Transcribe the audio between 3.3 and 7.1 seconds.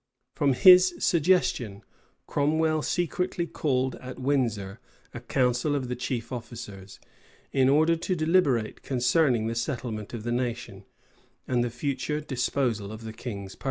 called at Windsor a council of the chief officers,